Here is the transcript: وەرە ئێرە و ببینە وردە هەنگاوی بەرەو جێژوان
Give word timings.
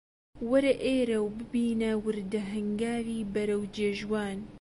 وەرە 0.49 0.73
ئێرە 0.85 1.19
و 1.23 1.27
ببینە 1.37 1.91
وردە 2.05 2.41
هەنگاوی 2.53 3.27
بەرەو 3.33 3.61
جێژوان 3.75 4.39